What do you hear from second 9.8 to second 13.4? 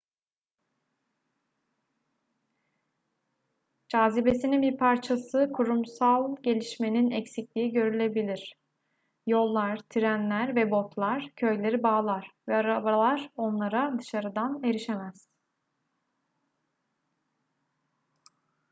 trenler ve botlar köyleri bağlar ve arabalar